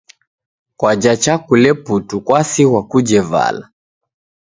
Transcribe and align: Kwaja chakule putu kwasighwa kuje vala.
Kwaja 0.77 1.17
chakule 1.17 1.73
putu 1.73 2.17
kwasighwa 2.25 2.81
kuje 2.89 3.19
vala. 3.29 3.65